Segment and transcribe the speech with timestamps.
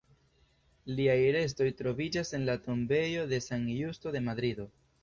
[0.99, 4.73] Liaj restoj troviĝas en la tombejo de San Justo de Madrido.